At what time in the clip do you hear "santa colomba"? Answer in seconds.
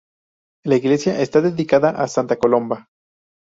2.07-2.87